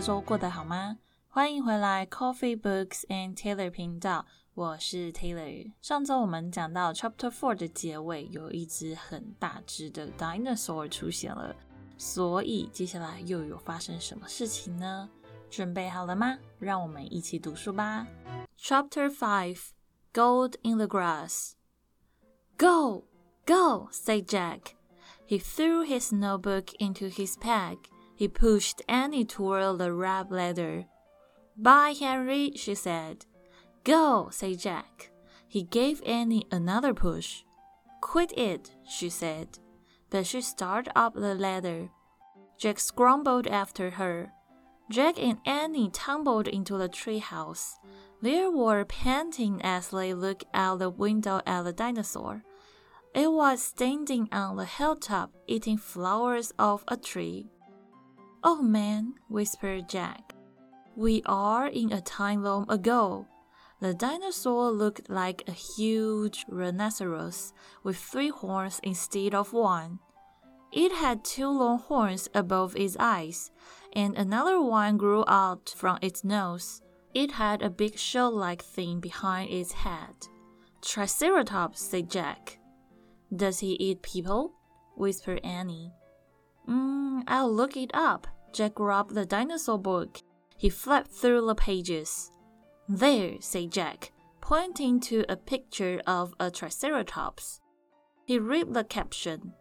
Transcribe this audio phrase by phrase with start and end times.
[0.02, 0.98] 周过得好吗？
[1.28, 5.72] 欢迎回来 Coffee Books and Taylor 频道，我是 Taylor。
[5.80, 11.54] 上周我们讲到 Chapter Four 的结尾，有一只很大只的 dinosaur 出现了，
[11.96, 15.08] 所以接下来又有发生什么事情呢？
[15.48, 16.36] 准备好了吗？
[16.58, 18.06] 让我们一起读书吧。
[18.58, 19.68] Chapter Five
[20.12, 21.52] Gold in the Grass
[22.58, 23.04] Go,
[23.46, 24.74] go, said Jack.
[25.28, 27.78] He threw his notebook into his bag.
[28.21, 30.85] He pushed Annie toward the ramp ladder.
[31.57, 33.25] Bye, Henry, she said.
[33.83, 35.09] Go, said Jack.
[35.47, 37.41] He gave Annie another push.
[37.99, 39.57] Quit it, she said.
[40.11, 41.89] But she started up the ladder.
[42.59, 44.31] Jack scrambled after her.
[44.91, 47.79] Jack and Annie tumbled into the treehouse.
[48.21, 52.43] They were panting as they looked out the window at the dinosaur.
[53.15, 57.49] It was standing on the hilltop eating flowers off a tree.
[58.43, 60.33] Oh man, whispered Jack.
[60.95, 63.27] We are in a time long ago.
[63.79, 69.99] The dinosaur looked like a huge rhinoceros with three horns instead of one.
[70.71, 73.51] It had two long horns above its eyes,
[73.93, 76.81] and another one grew out from its nose.
[77.13, 80.27] It had a big shell like thing behind its head.
[80.81, 82.57] Triceratops, said Jack.
[83.35, 84.53] Does he eat people?
[84.95, 85.91] whispered Annie.
[87.27, 88.27] I'll look it up.
[88.53, 90.19] Jack grabbed the dinosaur book.
[90.57, 92.31] He flipped through the pages.
[92.87, 97.61] There, said Jack, pointing to a picture of a Triceratops.
[98.25, 99.53] He read the caption.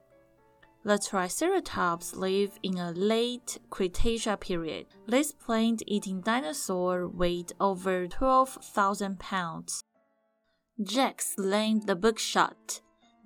[0.83, 4.87] The Triceratops lived in a late Cretaceous period.
[5.07, 9.85] This plant-eating dinosaur weighed over 12,000 pounds.
[10.83, 12.81] Jack slammed the book shut.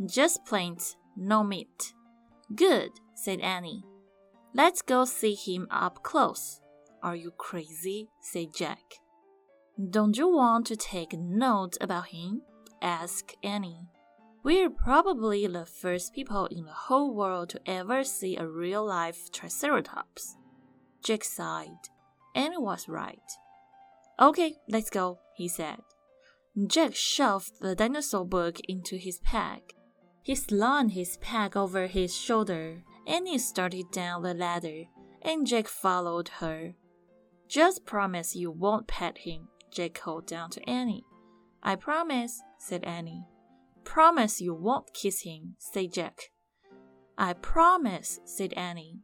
[0.05, 1.94] Just plants, no meat.
[2.55, 3.84] Good, said Annie.
[4.55, 6.60] Let's go see him up close.
[7.02, 8.08] Are you crazy?
[8.20, 8.83] said Jack.
[9.90, 12.42] Don't you want to take a note about him?
[12.80, 13.89] asked Annie.
[14.45, 19.33] We're probably the first people in the whole world to ever see a real life
[19.33, 20.36] Triceratops.
[21.02, 21.89] Jack sighed.
[22.36, 23.18] Annie was right.
[24.20, 25.80] Okay, let's go, he said.
[26.67, 29.73] Jack shoved the dinosaur book into his pack.
[30.23, 32.84] He slung his pack over his shoulder.
[33.07, 34.85] Annie started down the ladder,
[35.23, 36.75] and Jack followed her.
[37.48, 41.05] Just promise you won't pet him, Jack called down to Annie.
[41.63, 43.25] I promise, said Annie.
[43.85, 46.31] Promise you won't kiss him, said Jack.
[47.17, 49.01] I promise, said Annie.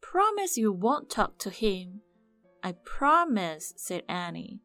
[0.00, 2.00] Promise you won't talk to him.
[2.62, 4.60] I promise, said Annie.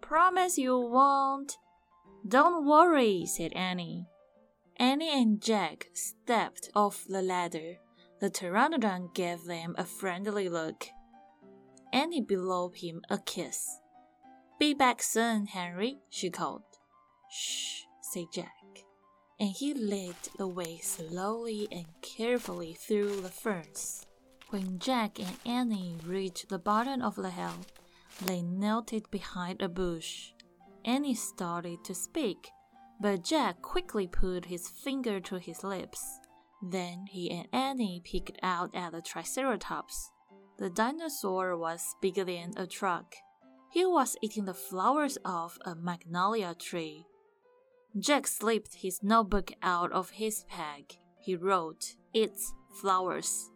[0.00, 1.56] Promise you won't.
[2.26, 4.06] Don't worry, said Annie.
[4.78, 7.76] Annie and Jack stepped off the ladder.
[8.18, 10.86] The pteranodon gave them a friendly look.
[11.92, 13.78] Annie blew him a kiss.
[14.58, 16.62] Be back soon, Henry, she called.
[17.30, 18.52] Shh, said Jack.
[19.38, 24.06] And he led the way slowly and carefully through the ferns.
[24.48, 27.66] When Jack and Annie reached the bottom of the hill,
[28.24, 30.32] they knelt behind a bush.
[30.86, 32.48] Annie started to speak,
[32.98, 36.20] but Jack quickly put his finger to his lips.
[36.62, 40.10] Then he and Annie peeked out at the Triceratops.
[40.58, 43.14] The dinosaur was bigger than a truck.
[43.70, 47.04] He was eating the flowers off a magnolia tree.
[47.98, 50.98] Jack slipped his notebook out of his bag.
[51.20, 53.50] He wrote, It's flowers.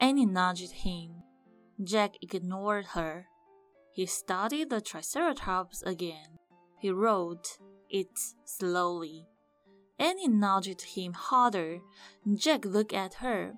[0.00, 1.22] Annie nudged him.
[1.82, 3.26] Jack ignored her.
[3.92, 6.38] He studied the Triceratops again.
[6.78, 7.58] He wrote,
[7.92, 8.08] it
[8.44, 9.26] slowly.
[10.02, 11.78] Annie nudged him harder.
[12.34, 13.54] Jack looked at her.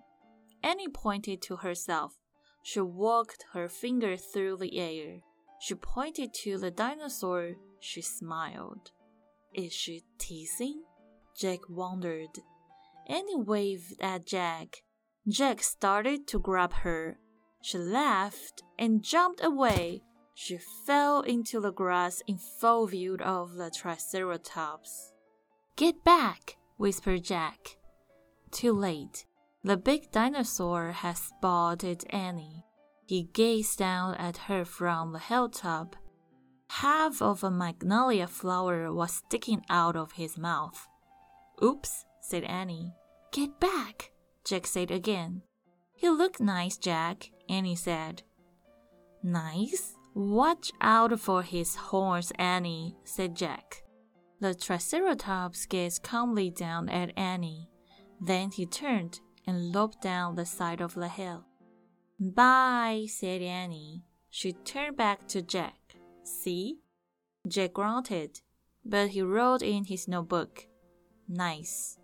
[0.62, 2.18] Annie pointed to herself.
[2.62, 5.20] She walked her finger through the air.
[5.58, 7.54] She pointed to the dinosaur.
[7.80, 8.90] She smiled.
[9.54, 10.82] Is she teasing?
[11.34, 12.40] Jack wondered.
[13.08, 14.82] Annie waved at Jack.
[15.26, 17.18] Jack started to grab her.
[17.62, 20.02] She laughed and jumped away.
[20.34, 25.13] She fell into the grass in full view of the Triceratops.
[25.76, 27.76] Get back, whispered Jack.
[28.52, 29.26] Too late.
[29.64, 32.64] The big dinosaur had spotted Annie.
[33.06, 35.96] He gazed down at her from the hilltop.
[36.68, 40.86] Half of a magnolia flower was sticking out of his mouth.
[41.62, 42.94] Oops, said Annie.
[43.32, 44.10] Get back,
[44.44, 45.42] Jack said again.
[45.96, 48.22] He looked nice, Jack, Annie said.
[49.22, 49.94] Nice?
[50.14, 53.83] Watch out for his horns, Annie, said Jack.
[54.40, 57.68] The Triceratops gazed calmly down at Annie.
[58.20, 61.44] Then he turned and loped down the side of the hill.
[62.18, 64.02] Bye, said Annie.
[64.30, 65.96] She turned back to Jack.
[66.22, 66.78] See?
[67.46, 68.40] Jack grunted,
[68.84, 70.66] but he wrote in his notebook.
[71.28, 71.98] Nice.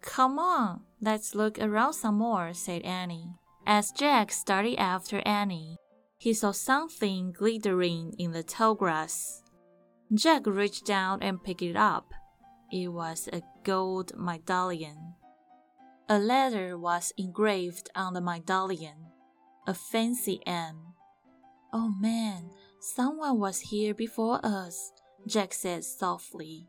[0.00, 3.34] Come on, let's look around some more, said Annie.
[3.66, 5.78] As Jack started after Annie,
[6.18, 9.41] he saw something glittering in the tall grass.
[10.13, 12.13] Jack reached down and picked it up.
[12.71, 15.15] It was a gold medallion.
[16.09, 19.11] A letter was engraved on the medallion,
[19.65, 20.93] a fancy M.
[21.73, 22.49] Oh man,
[22.79, 24.93] someone was here before us,
[25.25, 26.67] Jack said softly.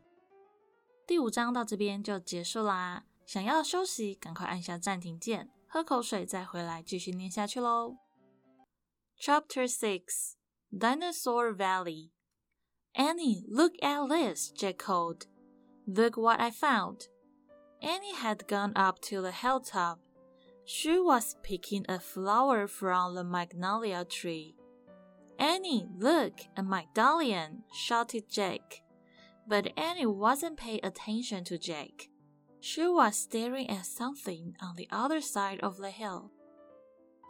[1.07, 3.05] 第五章到这边就结束啦。
[3.25, 7.95] 想要休息，赶快按下暂停键，喝口水再回来继续念下去喽。
[9.19, 10.33] Chapter Six:
[10.71, 12.11] Dinosaur Valley.
[12.96, 15.26] Annie, look at this, Jack called.
[15.86, 17.08] Look what I found.
[17.82, 19.98] Annie had gone up to the hilltop.
[20.64, 24.54] She was picking a flower from the magnolia tree.
[25.38, 28.82] Annie, look, a medallion, shouted Jack.
[29.46, 32.08] But Annie wasn't paying attention to Jack.
[32.60, 36.30] She was staring at something on the other side of the hill.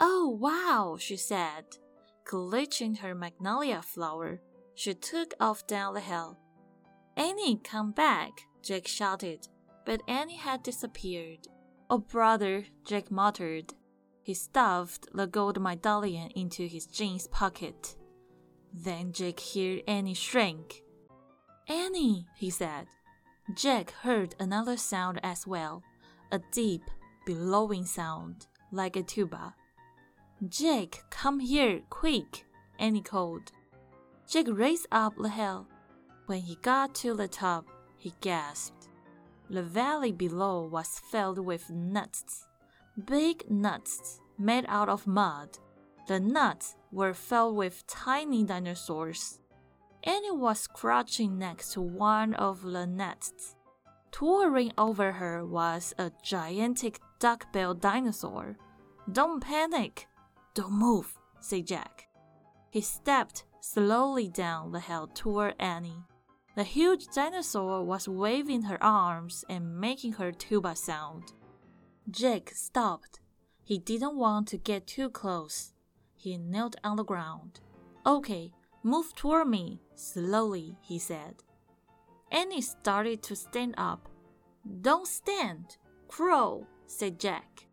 [0.00, 1.64] Oh, wow, she said.
[2.24, 4.40] Clutching her magnolia flower,
[4.74, 6.38] she took off down the hill.
[7.16, 9.46] Annie, come back, Jack shouted,
[9.84, 11.46] but Annie had disappeared.
[11.88, 13.74] Oh, brother, Jack muttered.
[14.22, 17.94] He stuffed the gold medallion into his jeans pocket.
[18.72, 20.82] Then Jack heard Annie shrink.
[21.68, 22.86] Annie, he said.
[23.54, 25.82] Jack heard another sound as well,
[26.32, 26.82] a deep,
[27.26, 29.54] bellowing sound, like a tuba.
[30.48, 32.44] Jack, come here, quick,
[32.78, 33.52] Annie called.
[34.28, 35.66] Jack raced up the hill.
[36.26, 37.66] When he got to the top,
[37.96, 38.88] he gasped.
[39.50, 42.46] The valley below was filled with nuts,
[43.04, 45.58] big nuts made out of mud.
[46.08, 49.40] The nuts were filled with tiny dinosaurs.
[50.02, 53.56] Annie was crouching next to one of the nests.
[54.10, 58.56] Towering over her was a gigantic duck-billed dinosaur.
[59.10, 60.06] Don't panic.
[60.54, 62.06] Don't move, said Jack.
[62.70, 66.04] He stepped slowly down the hill toward Annie.
[66.54, 71.32] The huge dinosaur was waving her arms and making her tuba sound.
[72.10, 73.20] Jack stopped.
[73.62, 75.72] He didn't want to get too close.
[76.14, 77.60] He knelt on the ground.
[78.04, 78.52] Okay,
[78.82, 81.36] move toward me, slowly, he said.
[82.30, 84.10] Annie started to stand up.
[84.82, 85.78] Don't stand,
[86.08, 87.66] crawl, said Jack.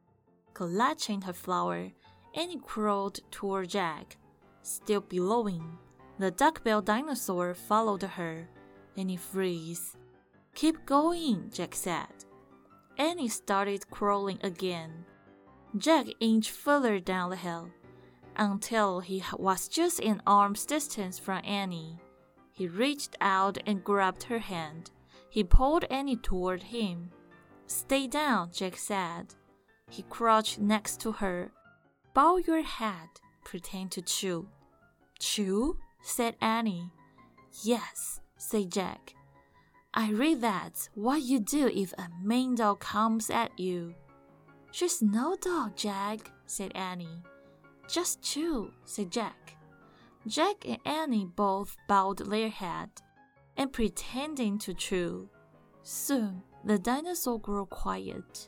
[0.54, 1.92] Clutching her flower,
[2.34, 4.16] Annie crawled toward Jack,
[4.62, 5.78] still bellowing.
[6.20, 8.48] The duck-billed dinosaur followed her.
[8.98, 9.96] Annie froze.
[10.54, 12.26] Keep going, Jack said.
[12.98, 15.06] Annie started crawling again.
[15.78, 17.70] Jack inched further down the hill
[18.36, 22.00] until he was just an arm's distance from Annie.
[22.52, 24.92] He reached out and grabbed her hand.
[25.30, 27.12] He pulled Annie toward him.
[27.68, 29.34] Stay down, Jack said.
[29.90, 31.52] He crouched next to her.
[32.14, 33.10] Bow your head.
[33.44, 34.48] Pretend to chew.
[35.20, 35.78] Chew?
[36.02, 36.92] said Annie.
[37.64, 39.16] Yes, said Jack.
[39.94, 43.94] I read that what you do if a mean dog comes at you.
[44.72, 47.22] She's no dog, Jack, said Annie.
[47.90, 49.58] Just chew, said Jack.
[50.26, 52.90] Jack and Annie both bowed their head
[53.58, 55.30] and pretending to chew.
[55.84, 58.48] Soon the dinosaur grew quiet.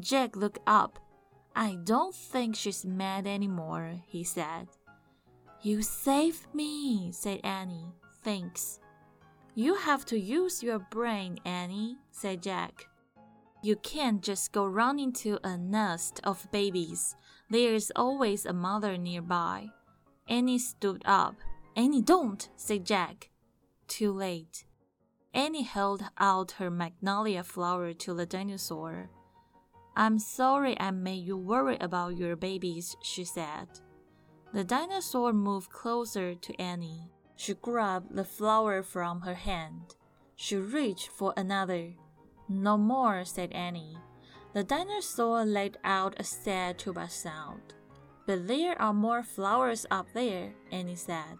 [0.00, 0.98] Jack looked up.
[1.58, 4.68] I don't think she's mad anymore, he said.
[5.62, 7.94] You saved me, said Annie.
[8.22, 8.78] Thanks.
[9.54, 12.84] You have to use your brain, Annie, said Jack.
[13.62, 17.16] You can't just go running to a nest of babies.
[17.48, 19.70] There's always a mother nearby.
[20.28, 21.36] Annie stood up.
[21.74, 23.30] Annie, don't, said Jack.
[23.88, 24.66] Too late.
[25.32, 29.08] Annie held out her magnolia flower to the dinosaur.
[29.98, 33.66] I'm sorry I made you worry about your babies, she said.
[34.52, 37.10] The dinosaur moved closer to Annie.
[37.36, 39.96] She grabbed the flower from her hand.
[40.36, 41.94] She reached for another.
[42.46, 43.96] No more, said Annie.
[44.52, 47.72] The dinosaur let out a sad tuba sound.
[48.26, 51.38] But there are more flowers up there, Annie said.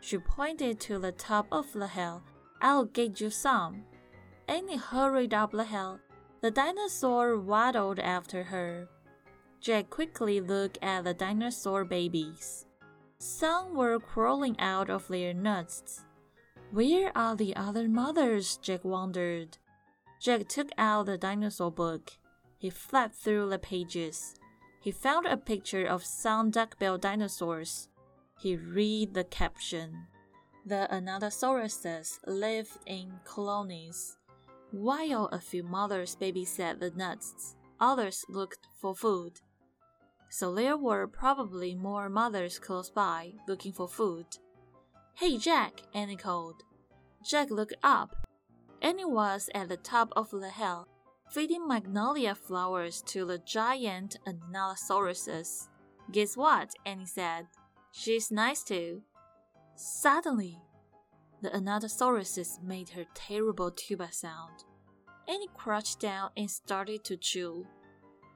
[0.00, 2.22] She pointed to the top of the hill.
[2.60, 3.82] I'll get you some.
[4.46, 5.98] Annie hurried up the hill.
[6.40, 8.88] The dinosaur waddled after her.
[9.60, 12.66] Jack quickly looked at the dinosaur babies.
[13.18, 16.06] Some were crawling out of their nests.
[16.70, 18.56] Where are the other mothers?
[18.56, 19.58] Jack wondered.
[20.18, 22.12] Jack took out the dinosaur book.
[22.56, 24.34] He flipped through the pages.
[24.80, 27.88] He found a picture of some duck-billed dinosaurs.
[28.40, 30.06] he read the caption.
[30.64, 34.16] The Anatosauruses lived in colonies.
[34.72, 39.40] While a few mothers babysat the nuts, others looked for food.
[40.28, 44.26] So there were probably more mothers close by looking for food.
[45.14, 46.62] Hey, Jack, Annie called.
[47.28, 48.14] Jack looked up.
[48.80, 50.86] Annie was at the top of the hill,
[51.30, 55.66] feeding magnolia flowers to the giant Anatosauruses.
[56.12, 56.70] Guess what?
[56.86, 57.48] Annie said.
[57.90, 59.02] She's nice too.
[59.74, 60.58] Suddenly,
[61.42, 64.64] the Anatosauruses made her terrible tuba sound.
[65.28, 67.66] Annie crouched down and started to chew.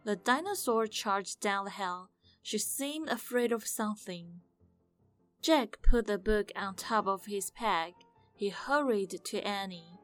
[0.04, 2.11] The dinosaur charged down the hill.
[2.42, 4.40] She seemed afraid of something.
[5.42, 7.92] Jack put the book on top of his pack.
[8.34, 9.99] He hurried to Annie.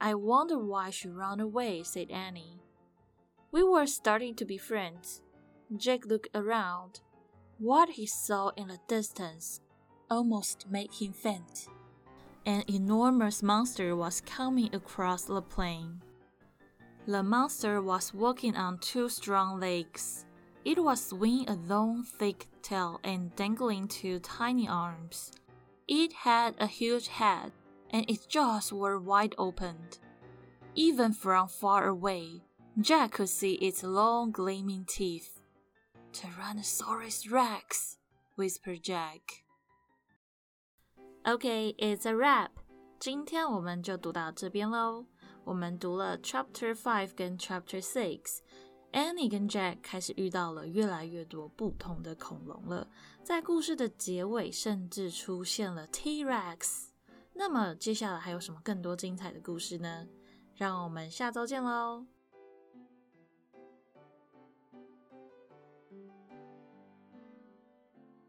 [0.00, 2.60] I wonder why she ran away, said Annie.
[3.52, 5.22] We were starting to be friends.
[5.76, 7.00] Jack looked around.
[7.58, 9.60] What he saw in the distance
[10.10, 11.68] almost made him faint.
[12.46, 16.02] An enormous monster was coming across the plain.
[17.06, 20.26] The monster was walking on two strong legs.
[20.62, 25.32] It was swinging a long, thick tail and dangling two tiny arms.
[25.88, 27.52] It had a huge head,
[27.90, 29.76] and its jaws were wide open.
[30.74, 32.42] Even from far away,
[32.78, 35.40] Jack could see its long, gleaming teeth.
[36.12, 37.96] Tyrannosaurus Rex,
[38.34, 39.43] whispered Jack.
[41.24, 42.50] OK，it's a wrap.
[43.00, 45.06] 今天我们就读到这边喽。
[45.44, 48.40] 我们读了 Chapter Five 跟 Chapter Six。
[48.92, 52.86] Annie 跟 Jack 开始遇到了越来越多不同的恐龙了，
[53.22, 56.88] 在故事的结尾甚至出现了 T-Rex。
[57.32, 60.06] 那么接下来还有什么更多精彩的故事呢？
[60.54, 62.04] 让我们下周见喽！